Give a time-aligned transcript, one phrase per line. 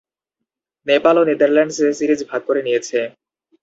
[0.87, 2.99] নেপাল ও Netherlands series ভাগ করে নিয়েছে।